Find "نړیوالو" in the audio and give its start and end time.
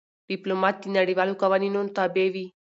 0.97-1.39